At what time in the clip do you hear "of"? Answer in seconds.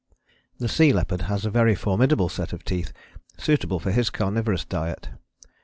2.53-2.65